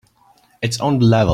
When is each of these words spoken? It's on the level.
It's 0.63 0.79
on 0.79 0.97
the 0.99 1.05
level. 1.05 1.29